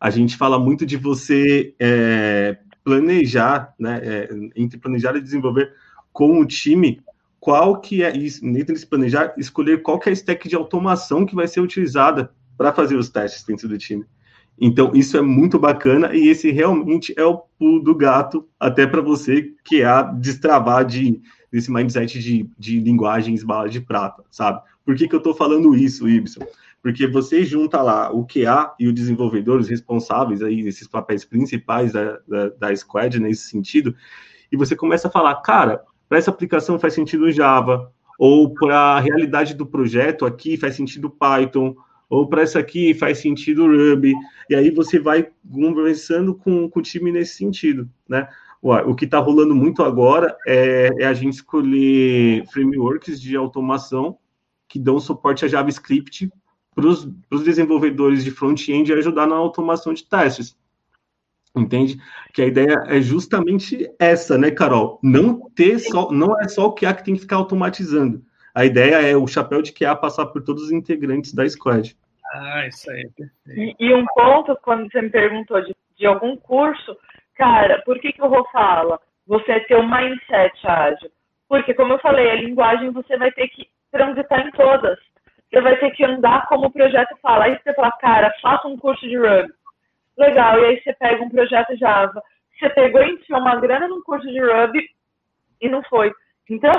[0.00, 5.72] a gente fala muito de você é, planejar, né, é, entre planejar e desenvolver
[6.12, 7.00] com o time,
[7.38, 11.34] qual que é, dentro desse planejar, escolher qual que é a stack de automação que
[11.34, 14.04] vai ser utilizada para fazer os testes dentro do time.
[14.58, 19.02] Então, isso é muito bacana e esse realmente é o pulo do gato, até para
[19.02, 21.20] você que é destravar de,
[21.52, 24.62] desse mindset de, de linguagens bala de prata, sabe?
[24.84, 26.40] Por que, que eu estou falando isso, Ibson?
[26.82, 31.92] Porque você junta lá o QA e o desenvolvedor, os responsáveis aí, esses papéis principais
[31.92, 33.94] da, da, da Squad nesse sentido,
[34.50, 39.00] e você começa a falar, cara, para essa aplicação faz sentido Java, ou para a
[39.00, 41.74] realidade do projeto aqui faz sentido Python,
[42.08, 44.14] ou para essa aqui faz sentido Ruby,
[44.48, 48.28] e aí você vai conversando com, com o time nesse sentido, né?
[48.62, 54.18] O que está rolando muito agora é, é, a gente escolher frameworks de automação
[54.68, 56.28] que dão suporte a JavaScript
[56.74, 60.56] para os desenvolvedores de front-end ajudar na automação de testes.
[61.56, 61.98] Entende?
[62.34, 64.98] Que a ideia é justamente essa, né, Carol?
[65.02, 68.22] Não ter só, não é só o QA que tem que ficar automatizando.
[68.56, 71.94] A ideia é o chapéu de QA passar por todos os integrantes da squad.
[72.32, 73.06] Ah, isso aí.
[73.48, 76.96] E, e, um ponto, quando você me perguntou de, de algum curso,
[77.34, 78.98] cara, por que, que o Rô fala?
[79.26, 81.10] Você ter um mindset ágil.
[81.46, 84.98] Porque, como eu falei, a linguagem você vai ter que transitar em todas.
[85.50, 87.44] Você vai ter que andar como o projeto fala.
[87.44, 89.52] Aí você fala, cara, faça um curso de Ruby
[90.16, 92.22] legal, e aí você pega um projeto Java,
[92.58, 94.88] você pegou e enfiou uma grana num curso de Ruby
[95.60, 96.10] e não foi.
[96.48, 96.72] Então,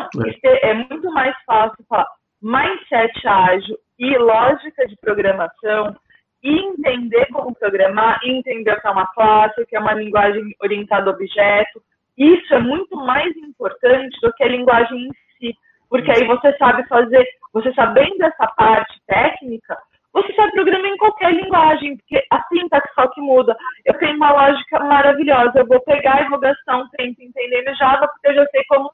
[0.44, 2.08] é, é muito mais fácil falar
[2.42, 5.96] mindset ágil e lógica de programação
[6.44, 10.56] e entender como programar, entender o que é uma classe, o que é uma linguagem
[10.62, 11.82] orientada a objeto.
[12.18, 15.56] Isso é muito mais importante do que a linguagem em si,
[15.90, 19.78] porque aí você sabe fazer, você sabendo essa parte técnica,
[20.14, 23.56] você sabe programar em qualquer linguagem, porque a sintaxe só que muda.
[23.86, 25.60] Eu tenho uma lógica maravilhosa.
[25.60, 28.92] Eu vou pegar e vou gastar um tempo entendendo Java, porque eu já sei como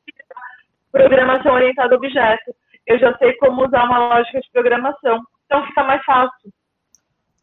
[0.94, 2.56] programação orientada a objeto.
[2.88, 5.22] Eu já sei como usar uma lógica de programação.
[5.46, 6.54] Então fica mais fácil.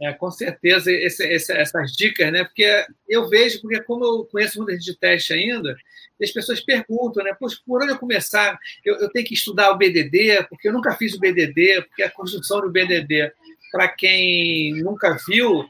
[0.00, 2.42] É, com certeza, esse, esse, essas dicas, né?
[2.42, 5.76] Porque eu vejo, porque como eu conheço muita gente de teste ainda,
[6.22, 7.34] as pessoas perguntam, né?
[7.38, 8.58] Poxa, por onde eu começar?
[8.82, 12.10] Eu, eu, tenho que estudar o BDD, porque eu nunca fiz o BDD, porque a
[12.10, 13.30] construção do BDD
[13.70, 15.68] para quem nunca viu,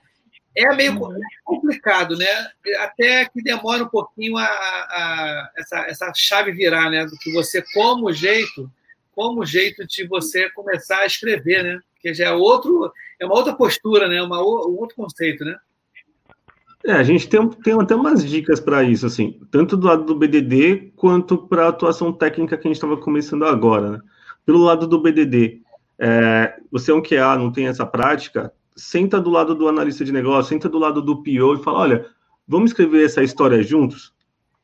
[0.56, 0.98] é meio
[1.44, 2.26] complicado, né?
[2.78, 7.04] Até que demora um pouquinho a, a, essa, essa chave virar, né?
[7.04, 8.70] Do que você, como jeito,
[9.12, 11.80] como jeito de você começar a escrever, né?
[12.00, 14.22] Que já é outro, é uma outra postura, né?
[14.22, 15.56] Uma, um outro conceito, né?
[16.84, 20.14] É, a gente tem, tem até umas dicas para isso, assim, tanto do lado do
[20.14, 24.00] BDD quanto para a atuação técnica que a gente estava começando agora, né?
[24.46, 25.60] Pelo lado do BDD,
[25.98, 30.12] é, você é um QA, não tem essa prática, senta do lado do analista de
[30.12, 32.06] negócio, senta do lado do PO e fala, olha,
[32.48, 34.12] vamos escrever essa história juntos?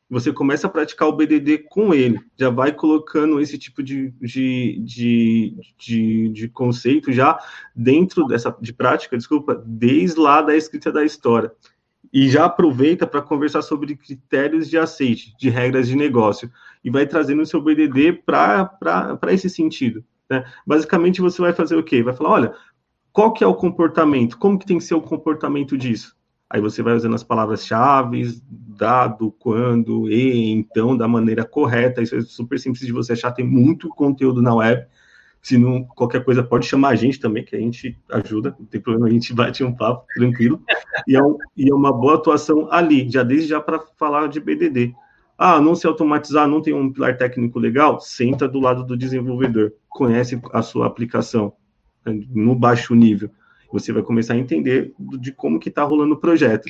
[0.09, 4.81] Você começa a praticar o BDD com ele, já vai colocando esse tipo de, de,
[4.83, 7.37] de, de, de conceito já
[7.75, 11.51] dentro dessa de prática, desculpa, desde lá da escrita da história.
[12.11, 16.49] E já aproveita para conversar sobre critérios de aceite, de regras de negócio,
[16.81, 20.03] e vai trazendo o seu BDD para esse sentido.
[20.29, 20.43] Né?
[20.65, 22.01] Basicamente, você vai fazer o quê?
[22.01, 22.53] Vai falar, olha,
[23.17, 24.37] qual que é o comportamento?
[24.37, 26.15] Como que tem que ser o comportamento disso?
[26.47, 31.99] Aí você vai usando as palavras-chave, dado, quando, e, então, da maneira correta.
[31.99, 34.85] Isso é super simples de você achar, tem muito conteúdo na web.
[35.41, 38.79] Se não, qualquer coisa, pode chamar a gente também, que a gente ajuda, não tem
[38.79, 40.61] problema, a gente bate um papo tranquilo.
[41.07, 44.39] E é, um, e é uma boa atuação ali, já desde já para falar de
[44.39, 44.93] BDD.
[45.35, 47.99] Ah, não se automatizar, não tem um pilar técnico legal?
[47.99, 51.51] Senta do lado do desenvolvedor, conhece a sua aplicação
[52.11, 53.29] no baixo nível.
[53.71, 56.69] Você vai começar a entender de como que está rolando o projeto.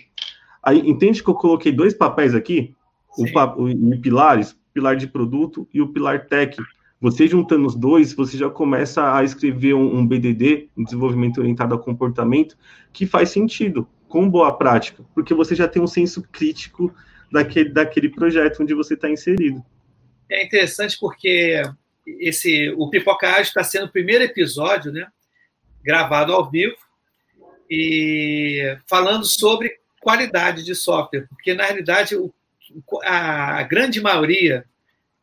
[0.64, 2.76] Aí, entende que eu coloquei dois papéis aqui?
[3.18, 6.58] O, o, pilares, pilar de produto e o pilar tech.
[7.00, 11.76] Você juntando os dois, você já começa a escrever um, um BDD, um desenvolvimento orientado
[11.76, 12.58] a comportamento,
[12.92, 16.94] que faz sentido, com boa prática, porque você já tem um senso crítico
[17.32, 19.64] daquele, daquele projeto onde você está inserido.
[20.30, 21.62] É interessante porque
[22.06, 25.08] esse o Pipoca está sendo o primeiro episódio, né,
[25.88, 26.76] gravado ao vivo
[27.72, 32.34] e falando sobre qualidade de software, porque na realidade o,
[33.06, 34.66] a grande maioria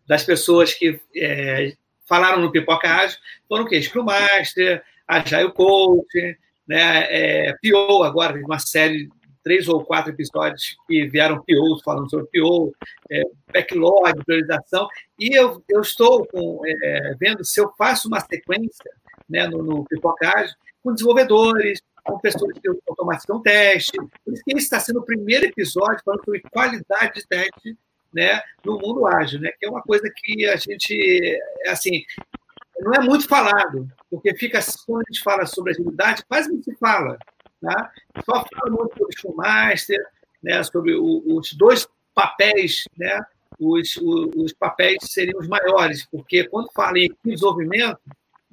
[0.06, 1.74] das pessoas que é,
[2.08, 3.80] falaram no Pipoca Ágil foram o quê?
[3.82, 9.10] Scrum Master, Agile Coach, né, é, PO agora, uma série
[9.42, 12.74] três ou quatro episódios que vieram PO, falando sobre PO,
[13.10, 13.22] é,
[13.52, 18.90] backlog, priorização, e eu, eu estou com, é, vendo se eu faço uma sequência
[19.28, 23.96] né, no, no Pipocage com desenvolvedores, com pessoas que automatizam teste.
[24.24, 27.78] Por isso que esse está sendo o primeiro episódio falando sobre qualidade de teste
[28.12, 32.04] né, no mundo ágil, né, que é uma coisa que a gente, assim,
[32.80, 36.74] não é muito falado, porque fica, quando a gente fala sobre agilidade, quase não se
[36.76, 37.18] fala
[37.64, 37.90] Tá?
[38.26, 40.06] Só fala muito sobre o Scrum Master,
[40.42, 43.24] né, sobre o, os dois papéis, né,
[43.58, 47.98] os, os, os, papéis seriam os maiores, porque quando fala em desenvolvimento,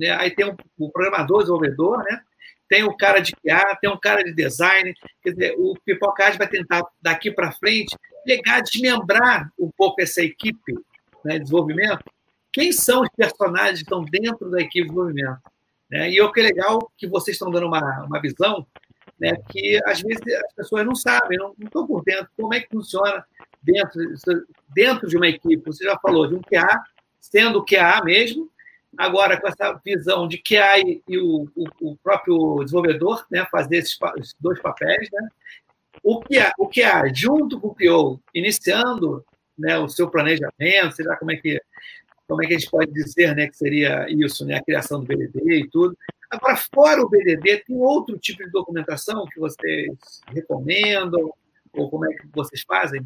[0.01, 2.21] né, aí tem um, o programador, desenvolvedor, né,
[2.67, 6.47] tem o cara de QA, tem um cara de design, quer dizer, o Pipocard vai
[6.47, 10.73] tentar, daqui para frente, pegar, desmembrar um pouco essa equipe
[11.23, 12.03] né, de desenvolvimento.
[12.51, 15.39] Quem são os personagens que estão dentro da equipe de desenvolvimento?
[15.89, 16.11] Né?
[16.11, 18.65] E o que é legal que vocês estão dando uma, uma visão
[19.19, 22.61] né, que às vezes as pessoas não sabem, não, não estão por dentro como é
[22.61, 23.23] que funciona
[23.61, 24.01] dentro,
[24.73, 25.61] dentro de uma equipe.
[25.65, 26.67] Você já falou de um QA,
[27.19, 28.49] sendo o QA mesmo,
[28.97, 33.97] agora com essa visão de QA e, e o, o, próprio desenvolvedor né, fazer esses,
[34.17, 35.29] esses dois papéis, né?
[36.03, 39.23] o QA, o QA junto com o PO, iniciando
[39.57, 41.61] né, o seu planejamento, sei lá como é que
[42.27, 45.05] como é que a gente pode dizer né, que seria isso, né, a criação do
[45.05, 45.97] BDD e tudo.
[46.29, 51.33] Agora, fora o BDD, tem outro tipo de documentação que vocês recomendam?
[51.73, 53.05] Ou como é que vocês fazem?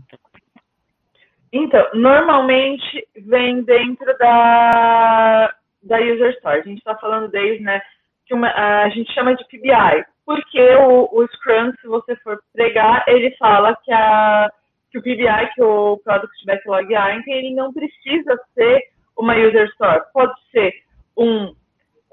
[1.51, 6.59] Então, normalmente vem dentro da, da User Story.
[6.59, 7.81] A gente está falando desde, né,
[8.25, 13.03] que uma, a gente chama de PBI, porque o, o Scrum, se você for pregar,
[13.07, 14.49] ele fala que, a,
[14.91, 18.81] que o PBI, que o Product Backlog Item, ele não precisa ser
[19.17, 20.01] uma User Story.
[20.13, 20.73] Pode ser
[21.17, 21.55] um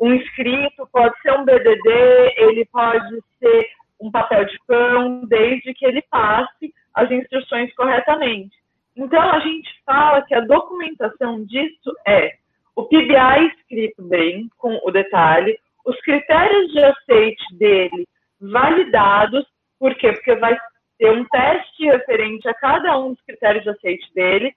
[0.03, 3.69] um inscrito, pode ser um BDD, ele pode ser
[4.01, 8.57] um papel de pão, desde que ele passe as instruções corretamente.
[8.97, 12.33] Então, a gente fala que a documentação disso é
[12.77, 18.07] o PBI escrito bem, com o detalhe, os critérios de aceite dele
[18.41, 19.47] validados,
[19.79, 20.13] por quê?
[20.13, 20.57] Porque vai
[20.99, 24.55] ter um teste referente a cada um dos critérios de aceite dele,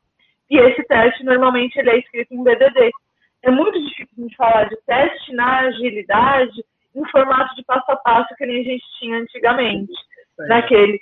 [0.49, 2.91] e esse teste normalmente ele é escrito em BDD
[3.45, 8.35] é muito difícil de falar de teste na agilidade em formato de passo a passo
[8.35, 9.93] que nem a gente tinha antigamente.
[10.39, 10.47] É.
[10.47, 10.99] Naquele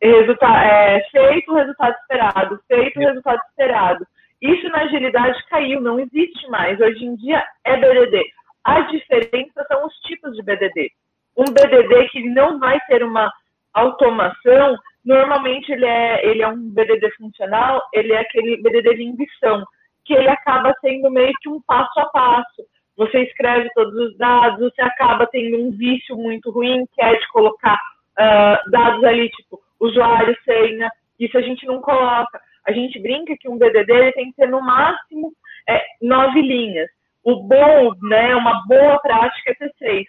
[0.00, 4.06] é, feito o resultado esperado, feito o resultado esperado.
[4.40, 6.80] Isso na agilidade caiu, não existe mais.
[6.80, 8.24] Hoje em dia é BDD.
[8.64, 10.90] A diferença são os tipos de BDD.
[11.36, 13.32] Um BDD que não vai ter uma
[13.74, 19.64] automação, normalmente ele é, ele é um BDD funcional, ele é aquele BDD de ambição
[20.04, 22.64] que ele acaba sendo meio que um passo a passo.
[22.96, 27.28] Você escreve todos os dados, você acaba tendo um vício muito ruim, que é de
[27.28, 27.78] colocar
[28.18, 30.90] uh, dados ali, tipo, usuário, senha.
[31.20, 32.40] Isso a gente não coloca.
[32.68, 35.32] A gente brinca que um BDD tem que ter no máximo
[35.68, 36.88] é, nove linhas.
[37.24, 40.06] O bom, né, uma boa prática é ter seis.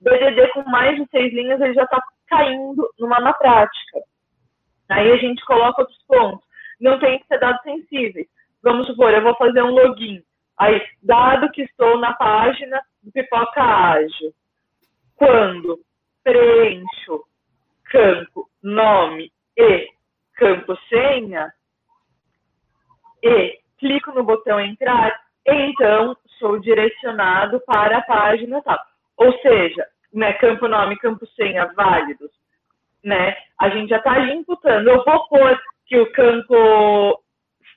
[0.00, 4.00] BDD com mais de seis linhas, ele já está caindo numa má prática.
[4.88, 6.46] Aí a gente coloca outros pontos.
[6.80, 8.26] Não tem que ser dados sensíveis
[8.62, 10.22] vamos supor, eu vou fazer um login.
[10.58, 14.32] Aí, dado que estou na página do Pipoca Ágil,
[15.14, 15.80] quando
[16.24, 17.24] preencho
[17.84, 19.88] campo nome e
[20.34, 21.52] campo senha
[23.22, 28.78] e clico no botão entrar, então sou direcionado para a página tal.
[29.16, 32.30] Ou seja, né, campo nome, campo senha válidos,
[33.04, 33.36] né?
[33.58, 34.88] A gente já está imputando.
[34.88, 37.22] Eu vou pôr que o campo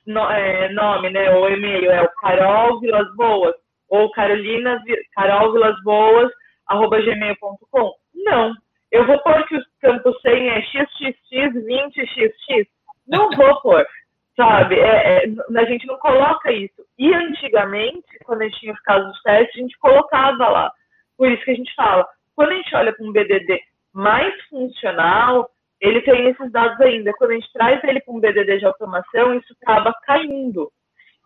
[0.06, 3.54] no, é, nome, né, ou e-mail é o Carol Vilas Boas
[3.88, 4.80] ou Carolina
[5.14, 6.30] Carol Vilas Boas
[6.68, 7.92] arroba gmail.com.
[8.14, 8.54] Não,
[8.90, 12.66] eu vou pôr que o campo 100 é xxx20xx.
[13.06, 13.86] Não vou pôr,
[14.36, 14.78] sabe?
[14.78, 16.84] É, é, a gente não coloca isso.
[16.98, 20.72] E antigamente, quando a gente tinha os casos de teste, a gente colocava lá.
[21.16, 23.60] Por isso que a gente fala, quando a gente olha para um BDD
[23.92, 27.12] mais funcional, ele tem esses dados ainda.
[27.14, 30.70] Quando a gente traz ele para um BDD de automação, isso acaba caindo,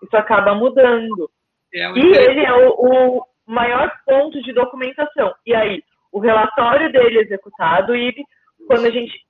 [0.03, 1.31] isso acaba mudando.
[1.73, 5.35] É e ele é o, o, maior ponto de documentação.
[5.45, 8.14] E aí, o relatório dele executado, e
[8.66, 9.26] quando a gente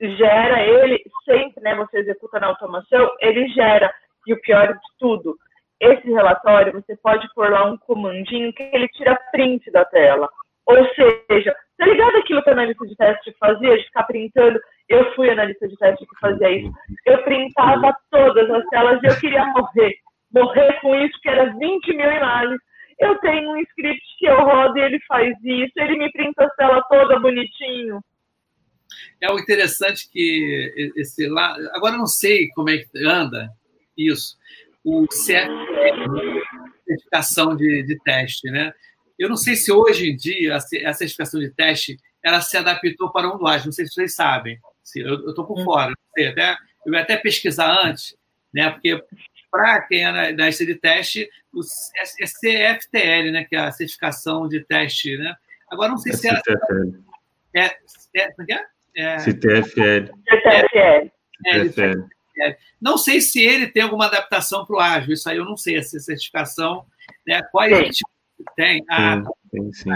[0.00, 3.92] gera ele, sempre, né, você executa na automação, ele gera,
[4.26, 5.36] e o pior de tudo,
[5.80, 10.28] esse relatório, você pode pôr lá um comandinho que ele tira print da tela.
[10.66, 14.58] Ou seja, tá ligado aquilo que a analista de teste fazia, de ficar printando?
[14.88, 16.72] Eu fui analista de teste que fazia isso.
[17.04, 19.94] Eu printava todas as telas e eu queria morrer.
[20.34, 22.60] Morrer com isso, que era 20 mil imagens.
[22.98, 26.50] Eu tenho um script que eu rodo e ele faz isso, ele me printa a
[26.50, 28.00] tela toda bonitinho.
[29.20, 31.56] É o interessante que esse lá.
[31.72, 33.50] Agora eu não sei como é que anda
[33.96, 34.36] isso.
[34.84, 36.42] O CFP,
[36.86, 38.72] certificação de, de teste, né?
[39.18, 43.28] Eu não sei se hoje em dia essa certificação de teste ela se adaptou para
[43.28, 44.58] o Ondulage, não sei se vocês sabem.
[44.96, 45.64] Eu estou por hum.
[45.64, 48.16] fora, não sei, até, eu ia até pesquisar antes,
[48.52, 48.70] né?
[48.70, 49.02] Porque
[49.50, 53.44] para quem é na, na de teste, o é CFTL, né?
[53.44, 55.34] Que é a certificação de teste, né?
[55.70, 56.40] Agora não sei se era,
[57.54, 57.76] É,
[58.16, 58.66] é, como é
[58.96, 59.14] é?
[59.14, 60.12] É, CTFL.
[60.28, 61.10] CTFL.
[61.46, 62.06] é, CTFL.
[62.80, 65.76] Não sei se ele tem alguma adaptação para o ágil, isso aí eu não sei,
[65.76, 66.84] essa certificação,
[67.26, 67.42] né?
[67.50, 67.90] Quais Tem.
[68.56, 68.84] tem?
[68.90, 69.90] Ah, Tem, sim.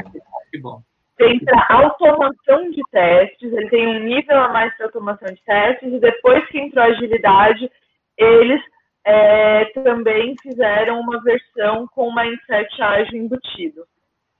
[0.50, 0.82] que bom.
[1.18, 5.92] Tem para automação de testes, ele tem um nível a mais para automação de testes,
[5.92, 7.70] e depois que entrou a agilidade,
[8.16, 8.62] eles
[9.04, 13.84] é, também fizeram uma versão com o mindset ágil embutido.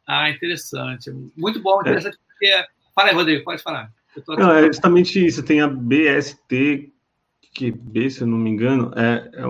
[0.07, 1.11] Ah, interessante.
[1.37, 2.51] Muito bom, interessante, porque.
[2.95, 3.91] Fala aí, Rodrigo, pode falar.
[4.29, 5.43] Não, é justamente isso.
[5.43, 6.93] Tem a BST,
[7.53, 9.47] que B, se eu não me engano, é, é